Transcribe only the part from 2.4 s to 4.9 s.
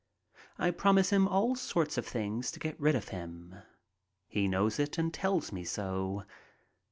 to get rid of him. He knows